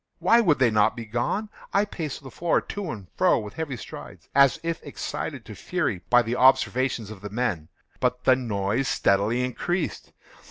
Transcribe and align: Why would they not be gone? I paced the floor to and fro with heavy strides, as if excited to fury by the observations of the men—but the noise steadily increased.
Why 0.17 0.41
would 0.41 0.57
they 0.57 0.71
not 0.71 0.95
be 0.95 1.05
gone? 1.05 1.49
I 1.73 1.85
paced 1.85 2.23
the 2.23 2.31
floor 2.31 2.59
to 2.59 2.89
and 2.89 3.05
fro 3.15 3.37
with 3.37 3.53
heavy 3.53 3.77
strides, 3.77 4.29
as 4.33 4.59
if 4.63 4.81
excited 4.81 5.45
to 5.45 5.53
fury 5.53 6.01
by 6.09 6.23
the 6.23 6.37
observations 6.37 7.11
of 7.11 7.21
the 7.21 7.29
men—but 7.29 8.23
the 8.23 8.35
noise 8.35 8.87
steadily 8.87 9.43
increased. 9.45 10.11